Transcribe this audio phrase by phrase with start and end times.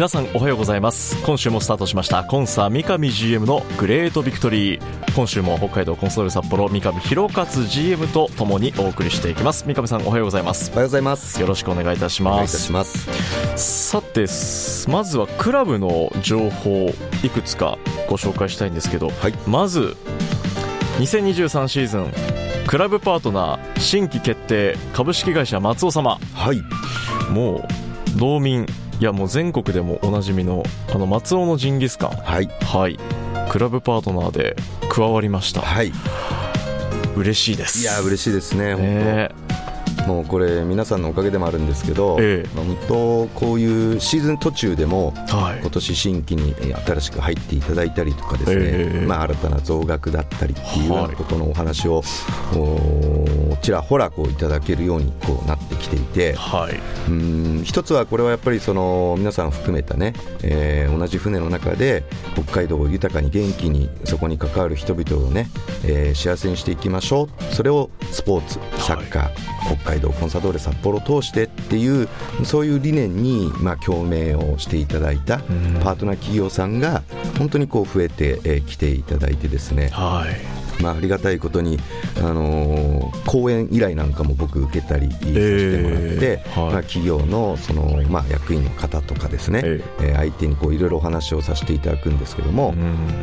[0.00, 1.22] 皆さんおはようございます。
[1.24, 2.24] 今週もスタートしました。
[2.24, 5.14] コンサ三上 GM のグレートビクトリー。
[5.14, 9.66] 今週も北海道コンソール札幌三上弘勝 GM とともにお送りしていきます。
[9.66, 10.70] 三上さんおはようございます。
[10.70, 11.38] おはようございます。
[11.38, 13.90] よろしくお願いいたしお願いいたますします。
[13.90, 14.20] さて
[14.90, 16.90] まずはクラブの情報
[17.22, 17.76] いくつか
[18.08, 19.34] ご紹介したいんですけど、はい。
[19.46, 19.98] まず
[20.98, 22.10] 2023シーズン
[22.66, 26.18] クラブパートナー新規決定株式会社松尾様。
[26.32, 26.62] はい。
[27.30, 28.64] もう道民
[29.00, 30.62] いやもう全国でもおなじみの
[30.92, 32.10] あの松尾のジンギスカン。
[32.10, 32.48] はい。
[32.66, 32.98] はい。
[33.50, 34.56] クラブパートナーで
[34.90, 35.62] 加わりました。
[35.62, 35.90] はい。
[37.16, 37.80] 嬉しいです。
[37.80, 39.49] いや嬉しいですねね本当
[40.06, 42.48] もうこれ皆さんのおかげでもあるんですけど、ええ。
[42.56, 45.60] まあ本当こういうシーズン途中でもはい。
[45.60, 49.06] 今年新規にえー新しく入っていただいたりとかですね、ええ。
[49.06, 51.16] まあ、新たな増額だったりっていうようはない。
[51.16, 52.02] ことのお話を、
[52.56, 56.80] おちらほらこういただけるようにこうなってきていて、はい。
[57.10, 62.04] うん一つはこれはやっぱりその皆さん含めたね、えー同じ船の中で
[62.34, 65.48] 北海道を豊かに元気にそこに関わる人々をね、
[65.84, 67.54] えー幸せにしていきましょう。
[67.54, 69.30] それをスポーツサッカー、
[69.76, 72.08] 北海道コンサドーレ札幌を通してっていう
[72.44, 75.40] そういう理念にまあ共鳴をしていただいたん。
[75.82, 77.02] パートナー企業さんが
[77.38, 79.88] 本当にこう増えてえー来ていただいてですね。
[79.88, 81.78] はいまあ、ありがたいことに、
[82.18, 86.72] あのー講演依頼なんかも僕受けたりさせてもらって、えーはい。
[86.72, 92.74] まあ、企業のその、まあ、役員の方とかですね、ええー相手にこういろいろお話をさせていただくんですけども、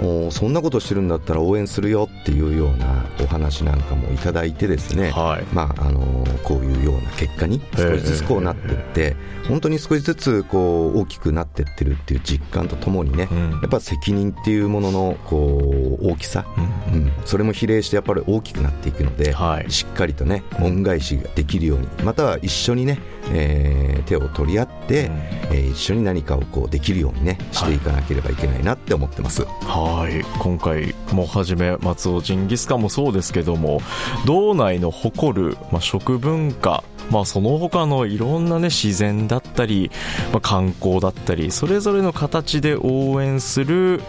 [0.01, 0.27] うん。
[0.27, 5.43] おそんなことしてるんだったら応援するよっていうようなお話なんかもいただいてですね、はい。
[5.53, 9.15] まああのーこういうような結果に少しずつこうなっていって、
[9.49, 13.51] 本当に少しずつこう大きくなっていってるっていう実感とともにね、うん。
[13.51, 16.45] やっぱ責任っていうもののこう大きさ、
[16.91, 16.93] うん。
[16.93, 19.71] うん、それも比例してやっぱり大きくなっていくので、はい。
[19.71, 22.99] しっかりとね恩返しができるようにまたは一緒にね、
[23.31, 25.13] えー手を取り合って、うん。
[25.13, 30.23] えー一緒に何かをこうできるようにねしていかなければいけないなって思ってます、はい。
[30.39, 33.81] 今回もはじめ松尾ジンギスカンもそうですけども
[34.25, 39.91] 道内の誇る、まあ、食文化まあ、その他のいろんな、ね、自然だったり、
[40.31, 44.01] まあ、観光だったりそれぞれの形で応援する、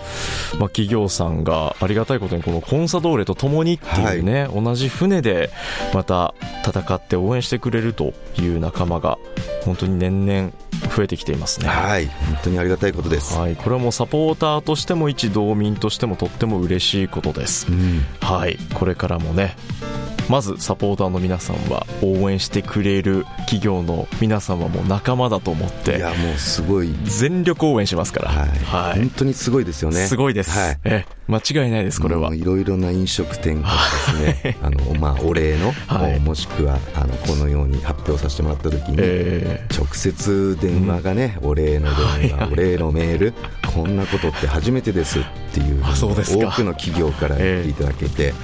[0.58, 5.50] まあ、企業さんがありがたいことにこのコンサドーレとともにっていうね、同じ船で
[5.94, 6.34] また
[6.66, 9.18] 戦って応援してくれるという仲間が
[9.64, 10.52] 本当に年々
[10.94, 11.68] 増えてきていますね。
[11.68, 12.06] はい。
[12.06, 17.66] 本当にありがたいことです、はい、これはもうサポーターとしても一道民としてもとっても嬉しいことです。
[17.70, 18.04] うん。
[18.20, 19.56] はい、これからもね、
[20.28, 26.94] まずサポーターの皆さんは応援してくれる企業の皆さんはもう仲間だと思っいてやもうすごい。
[27.04, 28.30] 全力応援しますから。
[28.30, 28.98] はい、はい。
[29.00, 30.06] 本当にすごいですよね。
[30.06, 30.50] すごいです。
[30.50, 30.78] はい。
[30.84, 32.34] え間違いないです、これは。
[32.34, 33.68] いろいろな飲食店か
[34.14, 36.20] らですねあの、まあ、お礼の、はい。
[36.20, 43.34] もしくはあのこのように発表させてもらった時に、え直接電話がね、お礼の電話、お礼のメール、
[43.74, 45.22] こんなことって初めてですっ
[45.52, 46.48] ていうあそうですか。
[46.48, 48.34] 多くの企業から言っていただけて、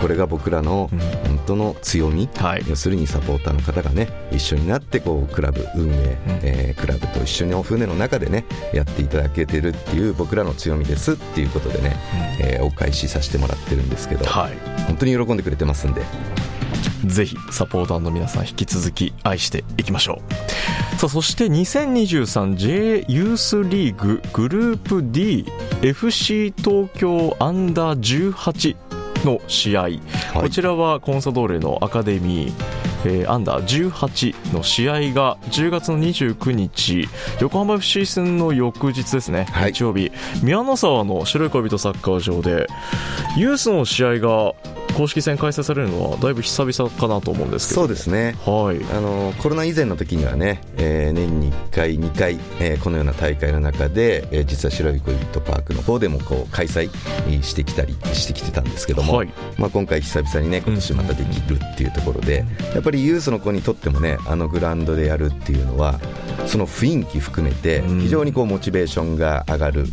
[0.00, 0.98] これが僕らのうん。
[0.98, 2.64] 本当の強み、はい。
[2.68, 11.96] 要するにサポーターの方がね一緒になってこうクラブ運営、えークラブと一緒にお船の中でねやっていただけてるっていう僕らの強みですっていうことでね、
[12.40, 14.52] えーお返しさせてもらってるんですけど、はい。
[14.86, 16.02] 本当に喜んでくれてますんで。
[17.06, 20.20] ぜひサポーターの皆さん引き続き愛していきましょ
[20.94, 20.98] う。
[20.98, 28.76] さあそして 2023J ユースリーググループ DFC 東京アンダー18
[29.28, 29.88] の試合、
[30.32, 37.06] こちらはコンサドーレのアカデミーえーアンダー18の試合が10月の29日
[37.40, 39.72] 横浜 FC 戦の翌日ですね、はい。
[39.72, 40.10] 日曜日。
[40.42, 42.66] 宮の沢の白い恋人サッカー場で
[43.36, 44.54] ユースの試合が
[44.98, 47.82] 公式戦開催されるのはだいぶ久々かなと思うんですけど。
[47.82, 48.34] そうですね。
[48.44, 48.84] はい。
[48.92, 56.90] あのコロナ以前の時にはね、えー年に1回、2回、えーこのような大会の中で、えー実は白い恋人パークの方でもこう開催
[57.42, 59.32] してきたりしてきてたんですけども、はい。
[59.56, 66.00] まあ、今回、久々にね今年またできるっていうところで、やっぱりユースの子にとってもねあのグラウンドでやるっていうのは
[66.46, 68.00] その雰囲気含めてうん。
[68.00, 69.88] 非常にこうモチベーションが上がる、うん。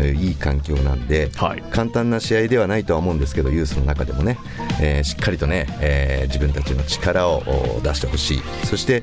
[0.00, 1.62] えーいい環境なんで、はい。
[1.70, 4.38] 簡単な試合ではないとは思うんですけどユースの中でもね、
[4.80, 7.42] えーしっかりとね、えー自分たちの力を
[7.76, 8.42] お出してほしい。
[8.64, 9.02] そして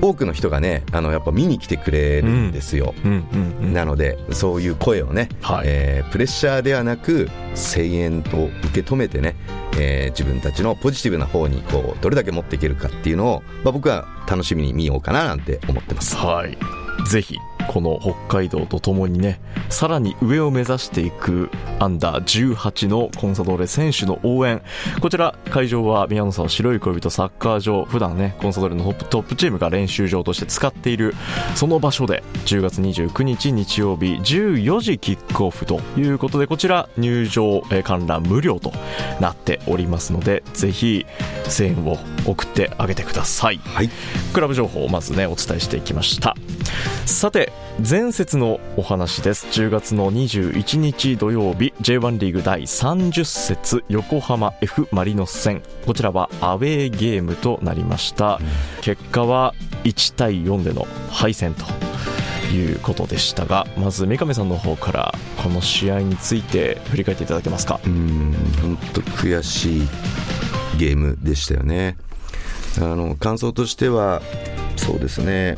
[0.00, 2.94] 多くの人がねあのやっぱ見に来てくれるんですよ、
[3.72, 5.66] なのでそういう声をね、はい。
[5.66, 9.36] えープレッシャーではなく声援を受け止めてね、
[9.78, 16.16] えー自分たちのポジティブな方にこうどれだけ持っていけるかっていうのを、まあ、僕は楽しみに見ようかななんて思ってます。
[16.16, 17.36] はいぜひ
[17.68, 24.62] この北海道とともにねさらに上を目指していくアンダー18のコンサドーレ選手の応援。
[25.00, 27.84] こちら会場は宮野沢白い恋人サッカー場。
[27.84, 31.14] 普段ねコンサドーレのトップトップチームが練習場として使っている。
[31.54, 38.72] その場所で10月29日日曜日14時キックオフということでこちら入場えー観覧無料と
[39.20, 41.06] なっておりますのでぜひ
[41.48, 43.58] 声援を送ってあげてください。
[43.58, 43.90] はい。
[44.32, 46.34] クラブ情報をまずねお伝えしていきました
[47.08, 49.46] さて前節のお話です。
[49.46, 55.62] 10月の21日土曜日 J1 リーグ第30節横浜 F・ マリノス戦。
[55.86, 58.38] こちらはアウェーゲームとなりました、
[58.82, 61.64] 結果は1対4での敗戦と
[62.54, 67.80] いうことでしたがまず三上さんの方からこの試合について振り返っていただけますか。
[67.86, 69.88] うん本当悔しい
[70.76, 71.96] ゲームでしたよね。
[72.76, 74.20] あの感想としては
[74.76, 75.56] そうですね。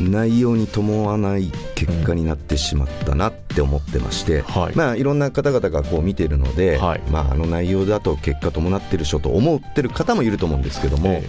[0.00, 4.76] 内容に伴わない結果になってしまったなって思ってまして、はい。
[4.76, 7.00] まあ、いろんな方々がこう見ているので、はい。
[7.10, 11.22] まあ、あの内容だと結果伴ってるでしょと思ってる方もいると思うんですけども、え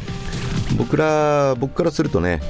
[0.77, 2.41] 僕ら僕からするとね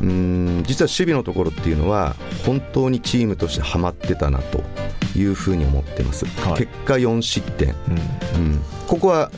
[0.00, 2.14] うーん実は守備のところっていうのは
[2.46, 4.62] 本当にチームとしてハマってたなと
[5.16, 6.58] いうふうに思ってます、はい。
[6.58, 7.74] 結果4失点、
[8.36, 8.40] うん。
[8.40, 9.30] うん、ここは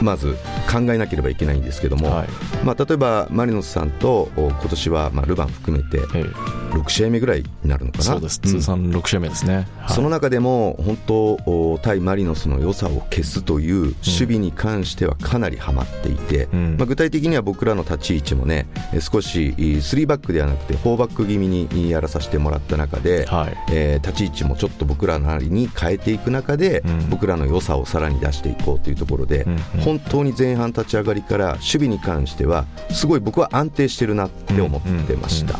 [0.00, 0.36] まず
[0.70, 2.28] 考えなければいけないんですけども、はい。
[2.64, 6.22] まあ、例えばマリノスさんとお今年はまあルヴァン含めてえ
[6.74, 8.04] 6試合目ぐらいになるのかな？
[8.04, 8.38] そうです。
[8.38, 8.42] ん。
[8.42, 9.94] 通算6試合目ですね、はい。
[9.94, 16.76] その中でも本当お対マリノスの良さを消すという守備に関してはかなりハマっていて、うん。
[16.78, 23.56] まあ、具体的には僕らの立ち位置もねえ少し3バックではなくて4バック気味にやらさせてもらった中で、はい。
[23.72, 27.10] えー立ち位置もちょっと僕らなりに変えていく中で、うん。
[27.10, 35.54] 僕らの良さをさらに出していこうというところで、うんうん本当に前半立ち上がりから守備に関してはすごい僕は安定してるなって思ってました。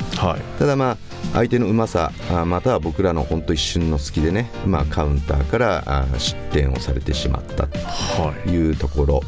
[0.59, 0.97] ただまあ
[1.33, 8.49] 相手のうまさあまたは僕らの本当一瞬の隙でね、まあ、カウンターからあ失点をされてしまったはい。
[8.49, 9.23] というところ。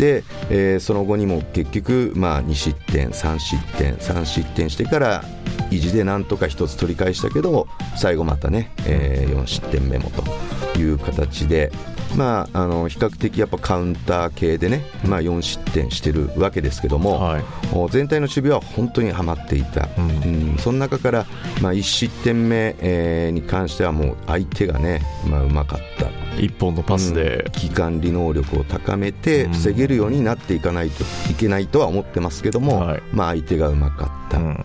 [0.00, 5.24] で、えーその後にも結局、まあ、2失点3失点3失点してから
[5.70, 11.72] 意地でなんとか1つ取り返したけど最後またね、え4失点目もという形で。
[12.16, 17.44] まあ、あの比較的やっぱカウンター系でね、まあ、4失点してるわけですけども、はい。
[17.90, 20.10] 全体の守備は本当にはまっていた、うん。
[20.10, 21.26] うんその中から、
[21.62, 26.10] まあ、1失点目、えーに関してはもう相手がね、まあ、うまかった。
[26.40, 29.52] 一本のパスうんで、危機管理能力を高めてうん。
[29.52, 33.02] 防げるようになっていかないといけないとは思ってますけども、はい。
[33.12, 34.64] まあ、相手がうまかった、うん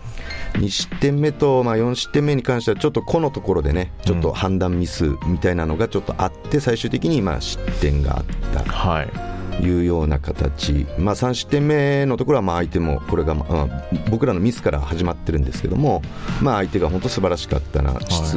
[0.58, 8.64] 2失点目と、まあ、4失点目に関してはちょっと個のところでねちょっと判断ミスみたいなのがちょっとあって最終的にまあ失点があった。
[8.64, 9.08] はい。
[9.56, 13.68] というような形、まあ、3失点目のところはまあ相手もこれが、まあ、
[14.10, 16.02] 僕らのミスから始まってるんですけども、
[16.42, 18.34] まあ、相手が本当素晴らしかったな質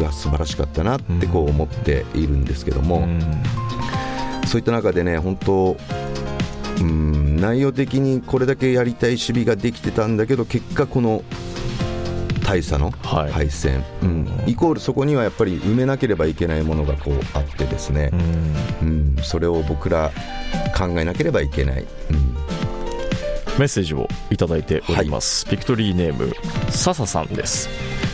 [0.00, 2.98] が素晴らしかったなってこう思っているんですけども。
[2.98, 3.20] うん。
[4.48, 5.76] そういった中でね、本当、
[6.80, 11.22] うん、内容的にこれだけやりたい守備ができてたんだけど、結果、この
[12.48, 13.30] 大差のはい。
[13.30, 14.26] 敗戦、うん。
[14.46, 18.08] イコールそこにはやっぱり埋めなければいけないものがこうあってですね。
[18.80, 19.16] う、ん。
[19.16, 20.10] うん、それを僕ら
[20.74, 21.82] 考えなければいけない。
[21.82, 22.34] うん。
[23.58, 26.32] メッセージをいただいております、ピクトリーネーム
[26.70, 27.68] 笹さんです。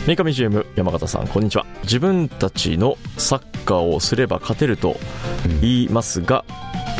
[0.05, 1.65] 三上 GM 山形さんこんにちは。
[1.83, 4.97] 自分たちのサッカーをすれば勝てると
[5.61, 6.43] 言いますが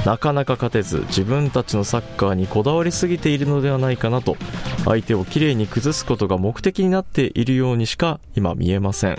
[0.06, 4.38] なかなか勝てず自分たちのサッカーにこだわりすぎているのではないかなと
[4.86, 9.18] 相手をきれいに崩すことが目的になっているようにしか今見えません。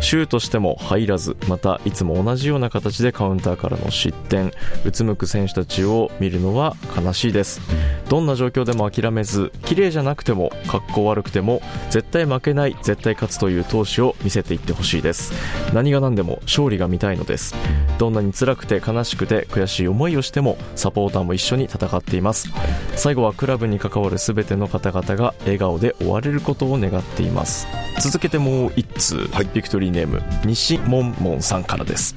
[0.00, 4.52] シュートしても入らずまたいつも同じような形でカウンターからの失点。
[4.84, 7.60] うつむく選手たちを見るのは悲しいです
[8.08, 15.32] どんな状況でも諦めず綺麗じゃなくても格好悪くても絶対負けない絶対勝つという闘志を見せていってほしいです。
[15.72, 17.54] 何が何でも勝利が見たいのです。
[17.98, 22.48] どんなに辛くて悲しくて悔しい思いをしてもサポーターも一緒に戦っています。
[22.96, 27.66] 最後はクラブに関わる全ての方々が笑顔で終われることを願っています。
[28.04, 32.14] 続けてもう1通、はい、ビクトリーネーム西もんもんさんからです、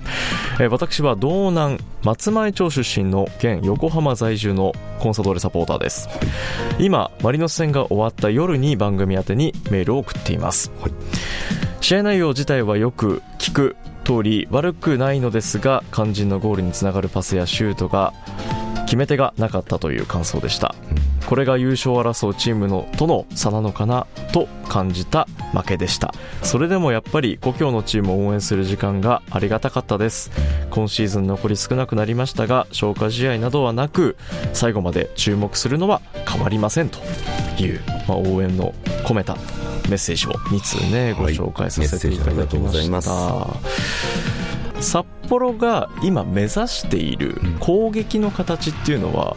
[0.60, 6.16] えー、私は道南松前町出身の現横浜在住のコンサドーレサポーターです、は
[6.78, 10.92] い、今マリノス戦が終わった夜に番組宛てにメールを送っています、はい、
[11.80, 18.14] 試合内容自体はよく聞く通り悪くないのですが肝心のゴールにつながるパスやシュートが
[18.88, 20.74] 決め手がなかったという感想でした、
[21.28, 26.14] これが優勝を争うチームのとの差なのかなと感じた負けでした。
[26.42, 30.32] それでもやっぱり故郷のチームを応援する時間がありがたかったです。
[30.72, 34.16] 今シーズン残り少なくなりましたが消化試合などはなく
[34.54, 37.00] 最後まで注目するのは変わりませんと
[37.62, 39.36] いう、まあ、応援の込めた
[39.90, 43.60] メッセージを2通ねご紹介させていただきました、は
[44.34, 44.37] い
[44.80, 49.36] 札幌が今目指している攻撃の形っていうのは、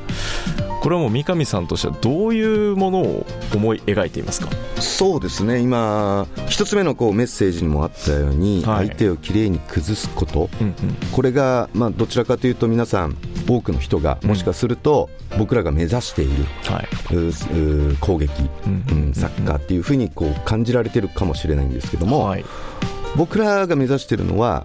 [0.81, 4.49] これはもう三上さんとしてはどういうものを思い描いていますか？
[4.81, 10.75] そうですね、今、一つ目のこうメッセージにもあったように、はい、相手をきれいに崩すこと、うんうん、
[11.13, 13.17] これが、まあ、どちらかというと、皆さん、
[13.49, 16.89] 多くの人が、もしかすると、僕らが目指している、はい、
[18.01, 18.31] 攻撃、
[18.67, 22.45] うん、サッカーっていうふうにこう感じられてるかもしれないんですけども、はい、
[23.17, 24.65] 僕らが目指しているのは、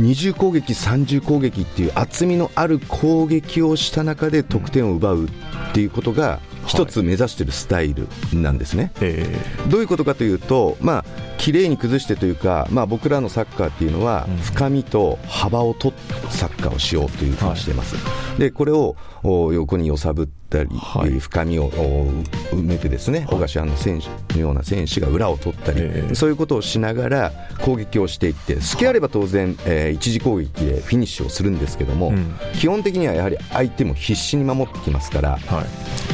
[0.00, 5.28] 二重攻撃、三重攻撃っていう厚みのある攻撃をした中で得点を奪うっ
[5.74, 11.04] ていうことが一つ目指しているスタイルなんですね、はい、どういうことかというと、まあ
[11.36, 27.32] 綺麗に崩してというか、まあ、僕らのサッカーっていうのは、深みと幅を取ったサッカーをしようというふうにしています、はい、でこれを横に揺さぶったり、はい、深みを埋めてですね、小柏の選手のような選手が裏を取ったり、そういうことをしながら
[27.64, 35.64] 攻撃をしていって、隙あれば当然、えー、一時攻撃でフィニッシュをするんですけども、うん、基本的にはやはり相手も必死に守ってきますから、は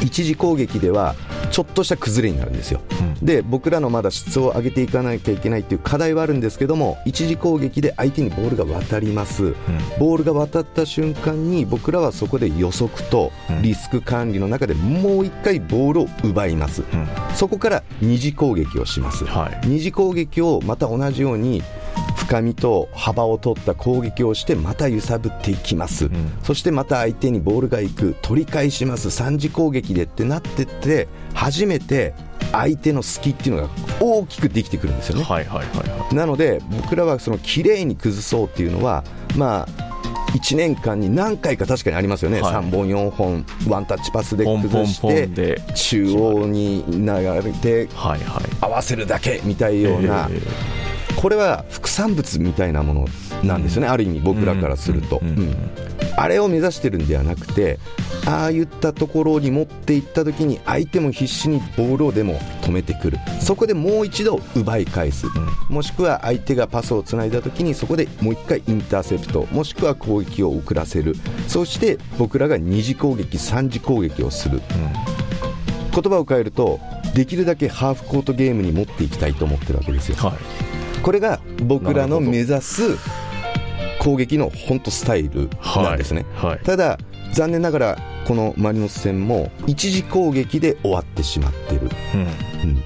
[0.02, 1.14] い、一時攻撃では
[1.50, 9.54] ちょっとした崩れになるんですよ、うん、で僕らのまだ質を上げていかないきゃいけないという課題はあるんですけども一時攻撃で相手にボールが渡ります、うん、
[9.98, 21.62] ボールが渡った瞬間に僕らはそこで予測とリスク管理の中でもう1回ボールを奪います、うん、そこから二次攻撃をします、はい、二次攻撃をまた同じように
[22.16, 29.08] 深みと幅を取った攻撃をしてまた揺さぶっていきます、うん、そしてまた相手にボールが行く取り返します。
[29.08, 32.14] 3次攻撃でってなってって初めて
[32.52, 33.68] 相手の隙っていうのが
[34.00, 39.04] 大きくできてくるんですよね、はいはいはいはい、なので僕らはその綺麗に崩そうっていうのは
[39.36, 39.85] まあ
[40.36, 47.06] 1年間に何回か確かにありますよね、はい、3本、4本、ワンタッチパスで崩して、中央に流
[47.42, 47.88] れて、
[48.60, 50.28] 合わせるだけみたいような、
[51.16, 53.06] これは副産物みたいなもの
[53.42, 55.20] なんですよね、ある意味、僕らからすると。
[56.18, 57.78] あれを目指してるんではなくて、
[58.26, 65.26] ああいったところに持っていったときに、相手も必死にボールをでも止めてくる、そこでもう一度奪い返す、
[65.68, 71.14] もしくは相手がパスをつないだときに、そこでもう一回インターセプト、もしくは攻撃を遅らせる、
[71.46, 74.60] そして僕らが二次攻撃、三次攻撃をする。
[75.94, 76.78] 言葉を変えると
[77.14, 82.82] できるだけハーフコートゲームに持っていきたいと思ってるわけですよ、はい、これが僕らの目指す
[84.00, 86.50] 攻撃の本当スタイルなんですね、はい。
[86.50, 86.98] はい、ただ
[87.32, 92.20] 残念ながらこのマリノス戦も一時攻撃で終わってしまってる、うん、
[92.70, 92.82] うん、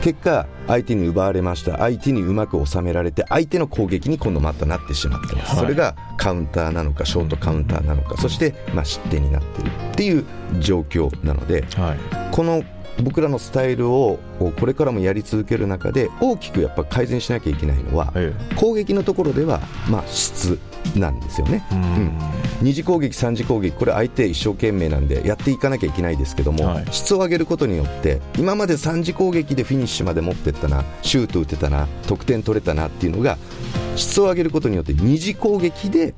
[0.00, 1.78] 結果相手に奪われました。
[1.78, 10.24] 相手にうまく収められて相手の攻撃に今度またなってしまってます、はい、それがカウンターなのかショートカウンターなのか、そしてまあ失点になっているっていう
[10.60, 11.98] 状況なので、はい、
[12.30, 12.62] この
[13.02, 14.18] 僕らのスタイルを
[14.58, 18.12] これからもやり続ける中で大きくやっぱ改善しなきゃいけないのは、
[18.56, 20.58] 攻撃のところではまあ質
[20.96, 22.18] なんですよね、うん、
[22.62, 33.36] 二次攻撃、三次攻撃これ相手一生懸命なんでやっていかなきゃいけないですけども、はい、質を上げることによって今まで三次攻撃でフィニッシュまで持ってったなシュート打てたな得点取れたなっていうのが
[33.96, 36.14] 質を上げることによって二次攻撃で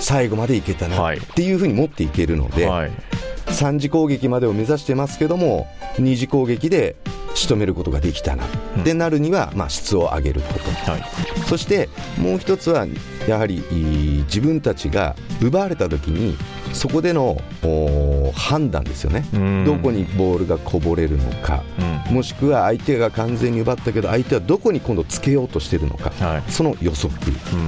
[0.00, 2.88] 最後までいけたなっていうふうに持っていけるので、はい。
[2.88, 3.17] はい
[3.50, 6.96] 3次攻撃までを目指してますけども2次攻撃で
[7.38, 8.48] 仕留めることができたなっ
[8.84, 11.02] てなるには、まあ、質を上げること、はい。
[11.46, 12.86] そしてもう一つは
[13.28, 16.36] やはりいい自分たちが奪われた時に
[16.72, 19.64] そこでのお判断ですよね、うん。
[19.64, 21.62] どこにボールがこぼれるのか、
[22.08, 22.14] うん。
[22.16, 26.50] もしくは相手が完全に奪ったけど相手はどこに今度つけようとしてるのか、はい。
[26.50, 27.08] その予測。
[27.52, 27.60] うん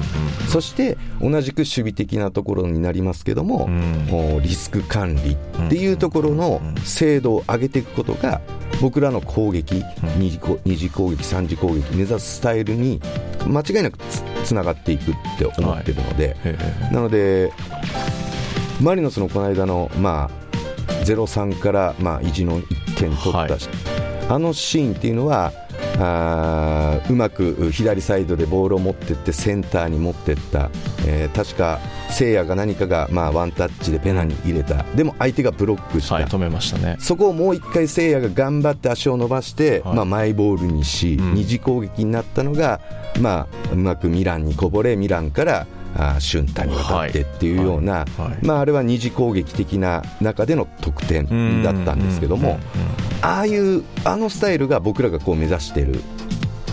[0.42, 0.48] うん。
[0.48, 4.36] そして同じく守備的なところになりますけども、うん。
[4.36, 8.40] おリスク管理っていうところの精度を上げていくことが
[8.80, 9.82] 僕らの攻撃
[10.16, 13.00] 二次攻二次攻撃三次攻撃目指すスタイルに
[13.46, 16.56] 間違いなくつつながっていくって思ってるので、へ
[16.90, 17.52] えなので
[18.80, 23.50] マリノスのこの間の、まあ、0-3から、まあ、意地の1点取った、はい。
[24.30, 25.52] あのシーンっていうのは
[26.00, 30.70] あーうまく左サイドでボールを持ってってセンターに持ってった、
[31.06, 31.78] えー確か
[32.10, 34.82] 聖夜が何かが、まあ、ワンタッチでペナに入れた。
[34.96, 36.96] でも相手がブロックした、はい止めましたね。
[36.98, 39.96] そこをもう一回聖夜が頑張って足を伸ばして、はい。
[39.96, 41.34] まあ、マイボールにし、うん。
[41.34, 42.80] 二次攻撃になったのが、
[43.20, 45.66] まあ、うまくミランにこぼれミランから
[45.96, 48.04] あーシュンタに渡ってっていうような、
[48.42, 52.58] まあ、あれは二次攻撃的な中での得点だったんですけども、
[53.22, 56.00] ああいうあのスタイルが僕らがこう目指している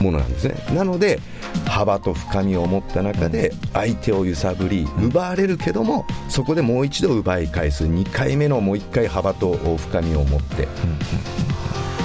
[0.01, 0.55] ものなんですね。
[0.73, 1.19] なので
[1.65, 7.85] 幅と深みを持った中で相手を揺さぶり奪われるけどもそこでもう一度奪い返す。
[7.85, 10.67] 2回目のもう1回幅と深みを持って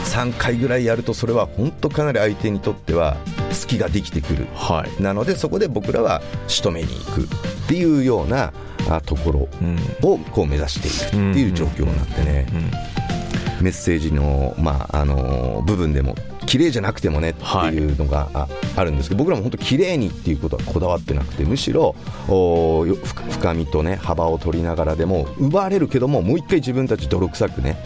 [0.04, 3.16] 3回ぐらいやるとそれは本当かなり相手にとっては
[3.50, 4.46] 隙ができてくる。
[4.54, 5.02] はい。
[5.02, 7.26] なのでそこで僕らは仕留めに行くっ
[7.68, 8.52] ていうような
[8.90, 9.78] あところうん。
[10.02, 12.46] をこう目指しているっていう状況なんでね、
[13.60, 16.14] メッセージの,、まああの部分でも
[16.52, 17.44] 綺麗じゃなくてもねって
[17.74, 21.96] いうのがあ,、あるんですけど僕らも本当綺麗にっていうことはこだわってなくてむしろ
[22.28, 27.82] およ深深みとね幅を取りながらでも奪われるけどももう一回自分たち泥臭くね、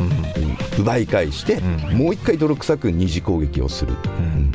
[0.80, 1.96] 奪い返して、うん。
[1.96, 4.52] もう一回泥臭く二次攻撃をする、うん。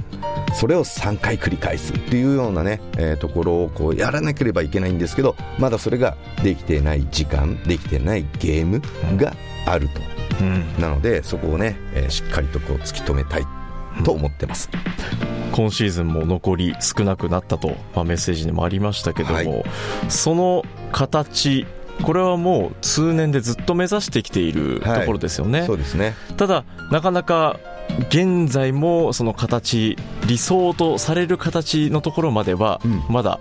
[0.56, 8.82] それを3回繰り返すっていうようなね、えーところをこうやらなければいけないんですけどまだそれができてない時間できてないゲーム
[9.18, 9.34] が
[9.66, 10.02] あると、
[10.42, 10.82] うん。
[10.82, 13.61] なのでそこをね、えーしっかりとこう突き止めたい
[14.04, 14.70] と思ってます、
[15.52, 19.64] 今シーズンも残り少なくなったと、まあ、メッセージにもありましたけども、はい。
[20.10, 21.66] その形
[22.04, 26.16] これはもう数年でずっと目指してきているところですよね、そうですね。
[26.38, 27.60] ただなかなか
[28.10, 33.04] 現在もその形理想とされる形のところまではうん。
[33.10, 33.40] まだ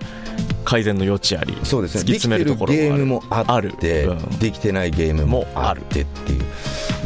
[0.64, 2.02] 改善の余地あり、そうですね。
[2.02, 2.74] 突き詰めるところ
[3.06, 3.72] もある。
[3.80, 4.38] できてるゲームもあってうん。
[4.38, 6.42] できてないゲームもあってっていう。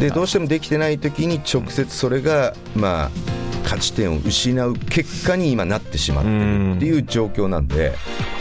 [0.00, 3.10] でどうしてもできてない時に直接それがまあ
[3.64, 7.94] 勝ち点を失う結果に今なってしまってるっていう状況なんで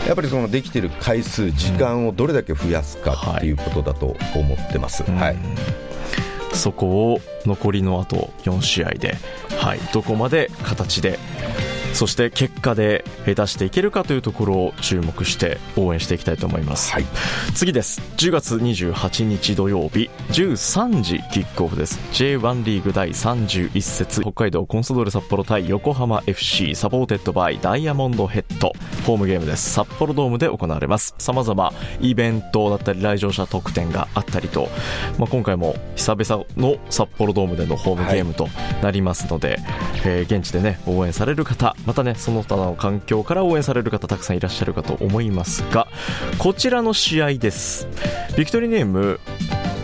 [0.06, 5.38] やっぱりそのできてる回数時間をどれだけ増やすかっていうことだと思ってます、はい。
[6.54, 9.16] そこを残りのあと4試合で、
[9.58, 11.18] はい、どこまで形で
[11.94, 17.06] そして結果で出していけるかというところを注目して応援していきたいと思います、はい。
[17.56, 18.02] 次です。
[18.18, 22.00] 10月28日土曜日13時キックオフです。
[22.12, 24.22] J1 リーグ第31節。
[24.22, 28.74] 北海道コンソドーレ札幌対横浜 FC サポーテッドバイダイヤモンドヘッド。
[29.06, 29.72] ホームゲームです。
[29.72, 31.16] 札幌ドームで行われます。
[31.18, 34.70] 様々イベントだったり来場者特典があったりと、
[35.20, 38.48] まあ、今回も久々の札幌ドームでのホームゲームと
[38.82, 39.60] なりますので、
[40.06, 45.88] えー現地でね応援される方またねその他の環境から応援される方たくさんいらっしゃるかと思いますが
[46.38, 47.88] こちらの試合です。
[48.38, 49.20] ビクトリーネーム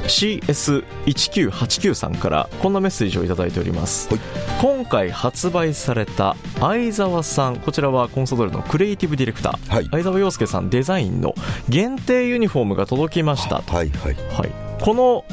[0.03, 4.19] CS1989 さんからこんなメッセージをいただいております、はい。
[4.59, 9.87] 今回発売された相沢さんこちらはコンソドーレのクリエイティブディレクター、はい。
[9.91, 11.35] 相沢洋介さんデザインの
[11.67, 13.57] 限定ユニフォームが届きました。
[13.61, 14.15] はいはい。
[14.15, 15.25] はい、この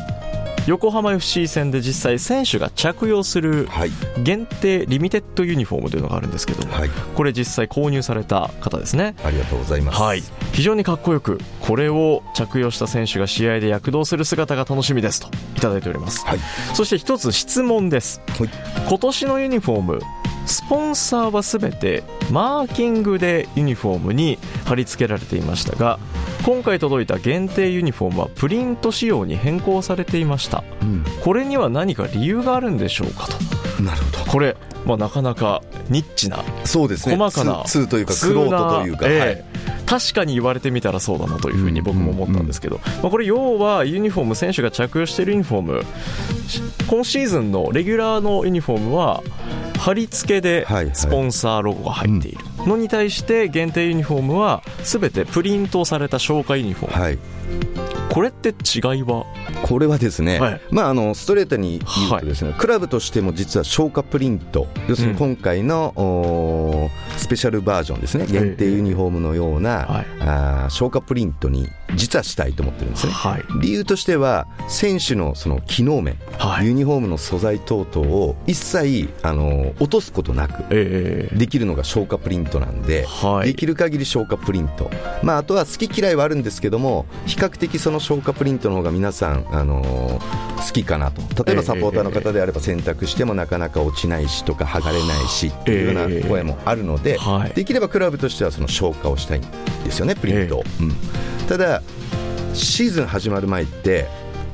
[0.66, 3.90] 横浜 FC 戦で実際選手が着用するはい。
[4.22, 6.90] 限定リミテッドユニフォームというのがあるんですけども、はい。
[7.14, 9.14] これ実際購入された方ですね。
[9.24, 10.02] ありがとうございます。
[10.02, 16.38] はい、非常にかっこよくこれを着用した選手が試合で躍動する姿が楽しみですといただいております、はい。
[16.74, 18.20] そして一つ質問です。
[18.38, 18.50] はい。
[18.88, 20.00] 今年のユニフォーム
[20.46, 25.98] スポンサーはすべてマーキングでユニフォームに貼り付けられていましたが
[26.44, 30.62] 今回届いた限定ユニフォームはプリント仕様に変更されていました。
[30.80, 31.04] うん。
[31.24, 33.82] これには何か理由があるんでしょうかと。
[33.82, 34.30] なるほど。
[34.30, 37.16] これ、まあ、なかなかニッチなそうですね。
[37.16, 39.28] 細かなツーというかクロートというか、通なはい。
[39.30, 45.82] ええ確かに言われてみたらそうだなというふうに僕も思ったんですけど、まあ、これ要はユニフォーム選手が着用しているユニフォーム。
[46.48, 49.22] し今シーズンのレギュラーのユニフォームは
[49.78, 50.94] 貼り付けではいはい。
[50.94, 57.02] スポンサーロゴが入っているのに対して限定ユニフォームは全てプリントされた紹介ユニフォーム。
[57.02, 57.18] はい。
[58.10, 58.52] これって違
[58.98, 59.26] いは？
[59.62, 60.60] これはですね、はい。
[60.70, 64.66] まあ、あのストレートに言うとですね、クラブとしても実は消化プリント。
[64.88, 68.26] 要するに今回の、おースペシャルバージョンですね。
[68.26, 70.06] 限定ユニフォームのような、はい。
[70.20, 73.12] あー消化プリントに実はしたいと思ってるんですね。
[73.12, 73.44] はい。
[73.60, 76.66] 理由としては選手のその機能面、はい。
[76.66, 83.48] ユニフォームの素材等々を一切あの落とすことなくええできるのが消化プリントなんで、はい。
[83.48, 84.90] できる限り消化プリント、
[85.22, 91.44] まあ、あとは好き嫌いはあるんですけども比較的その消化プリントの方が皆さん、あのー好きかなと。
[91.44, 97.50] 例えばサポーターの方であれば洗濯してもなかなか落ちないしとか剥がれないしっていうような声もあるので、はい。
[97.54, 99.42] できればクラブとしてはその消化をしたいん
[99.84, 100.58] ですよねプリント。
[100.58, 100.92] を、うん。
[101.48, 101.82] ただ
[102.54, 104.06] シーズン始まる前って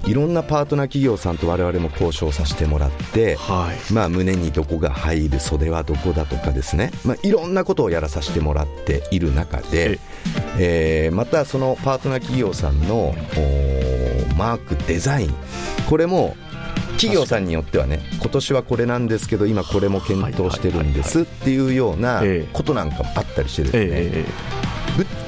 [0.05, 3.93] いろんなパートナー企業さんと我々も交渉させてもらって、はい。
[3.93, 10.01] まあ、胸にどこが入る袖はどこだとかですね、まあ、いろんなことをやらさせてもらっている中で、
[10.59, 13.15] えーまたそのパートナー企業さんの
[14.37, 15.35] マークデザイン
[15.89, 16.37] これも
[16.93, 22.49] 企業さんによってはね今年はこれなんですけど今これも検討してるんですっていうようなええ。
[22.53, 24.25] ことなんかもあったりしてですね、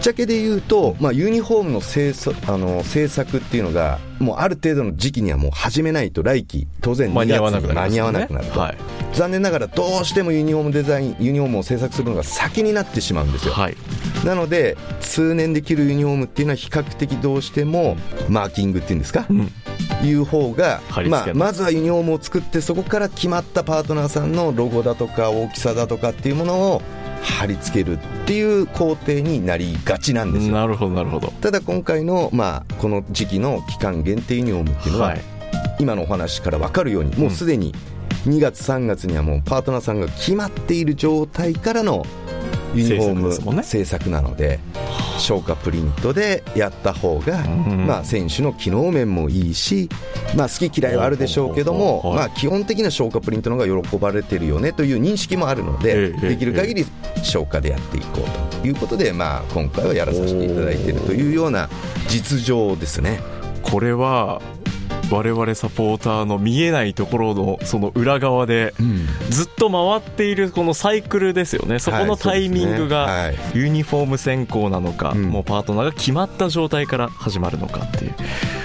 [0.05, 8.77] ちゃけで言うと、まあ、ユニフォームの製作あの製作っていうのがもうある程度の時期にはもう始めないと来季当然2月間に合わなくなりますに間に合わねなくなると、はい。
[9.15, 13.77] 残念ながらどうしてもユニフォームデザインユニフォームを制作するのが先になってしまうんですよ、はい。
[14.27, 17.97] なので通年できるユニフォームっていうのは比較的どうしても
[18.29, 19.51] マーキングっていうんですか、うん。
[20.05, 26.83] いう方がまあ、まずはユニフォームを作ってそこから決まったパートナーさんのロゴだとか大きさだとかっていうものを
[27.25, 30.55] 貼り付けるっていう工程になりがちなんですよ。
[30.55, 31.29] なるほどなるほど。
[31.41, 35.21] ただ今回の、まあ、この時期の期間限定ユニフォームっていうのは、はい。
[35.81, 37.75] 今のお話から分かるようにもうすでに
[38.27, 42.05] 2月3月にはもうパートナーさんが決まっている状態からの
[42.75, 44.61] ユニフォーム制作なので
[45.19, 47.87] 消化プリントでやった方が、ん。
[47.87, 49.89] まあ、選手の機能面もいいし、
[50.37, 52.17] まあ、好き嫌いはあるでしょうけども、はい。
[52.17, 56.87] まあ、基本的な消化プリントの方が喜ばれてるよねという認識もあるので、ええできる限り
[57.23, 61.69] 消化でやっていこうということで、まあ、今回はやらさせていただいているというような
[62.09, 63.21] 実情ですね。
[63.63, 64.43] これは
[65.15, 69.07] 我々サポーターの見えないところのその裏側でうん。
[69.31, 71.79] ずっと回っているこのサイクルですよね。
[71.79, 73.37] そこのタイミングがはい。
[73.55, 75.27] ユニフォーム選考なのか、うん。
[75.27, 78.15] もうパートナーが決まった状態から始まるのかっていう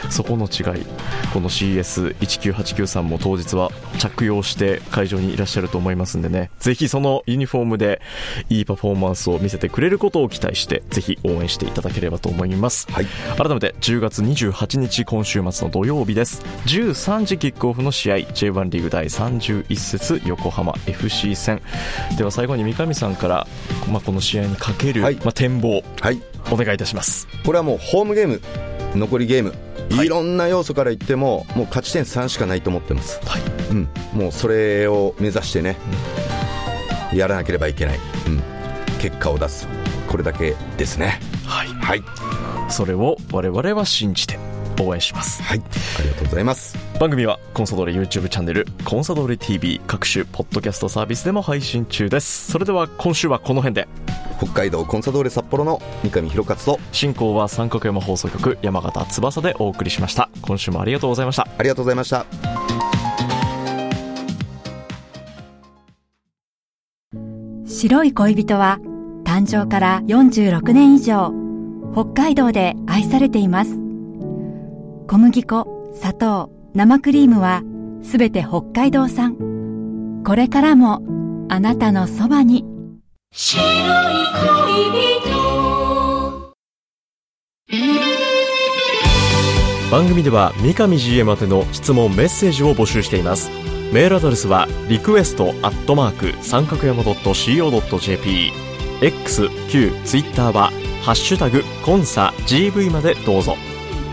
[0.10, 0.86] そこの違い。
[1.34, 6.50] この CS1989 さんも当日は着用して会場にいらっしゃると思いますんでね。
[6.58, 8.02] ぜひそのユニフォームで
[8.50, 12.88] いいパフォーマンスを見せてくれることを期待してぜひ応援していただければと思います。
[12.92, 13.06] はい。
[13.38, 21.62] 改めて10月28日今週末の土曜日です13時キックオフの試合 J1 リーグ第31節横浜 FC 戦。
[22.18, 23.48] では最後に三上さんから、
[23.92, 25.16] まあ、この試合にかける、はい。
[25.16, 26.22] まあ、展望はい。
[26.52, 27.28] お願いいたします。
[27.46, 28.42] これはもうホームゲーム
[28.96, 29.54] 残りゲーム、
[29.92, 30.06] はい。
[30.06, 33.42] い、ろんな要素から言ってももう勝ち点3しかないと思ってます、はい。
[33.72, 35.78] うん、もうそれを目指してね、
[37.14, 38.42] やらなければいけない、うん、
[39.00, 39.68] 結果を出す。
[40.08, 41.20] これだけですね。
[41.46, 41.68] はい。
[41.68, 42.04] はい。
[42.70, 44.38] それを我々は信じて
[44.80, 45.42] 応援します。
[45.44, 45.62] はい。
[46.00, 46.78] ありがとうございます。
[47.00, 52.52] 番組はコンサドーレ YouTube チャンネルコンサドーレ TV 各種ポッドキャストサービスでも配信中です。
[52.52, 53.88] それでは今週はこの辺で。
[54.38, 60.30] 北海道コンサドーレ札幌の三上弘勝と進行は三角山放送局山形翼でお送りしました。
[60.42, 61.48] 今週もありがとうございました。
[61.58, 62.26] ありがとうございました。
[67.80, 68.80] 白い恋人は
[69.24, 71.32] 誕生から46年以上
[71.94, 73.89] 北海道で愛されています
[75.10, 77.64] 小麦粉砂糖生クリームは
[78.04, 80.22] すべて北海道産。
[80.24, 81.02] これからも
[81.50, 82.64] あなたのそばに。
[83.32, 83.66] 白い
[84.46, 86.54] 恋人。
[89.92, 93.50] 番組では三上 GM 宛ての質問メッセージを募集しています。
[93.92, 98.52] メールアドレスはリクエストアットマーク三角山 .co.jp
[99.02, 100.54] x q ツイッター。
[100.54, 100.70] は
[101.02, 103.56] ハッシュタグコンサ GV までどうぞ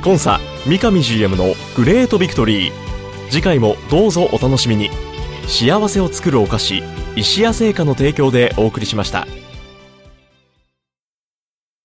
[0.07, 0.38] コンサ
[0.69, 2.73] 三上 GM のグレートビクトリー。
[3.29, 4.88] 次回もどうぞお楽しみに。
[5.49, 6.85] 幸せを作るお菓子
[7.16, 9.27] 石屋製菓の提供でお送りしました。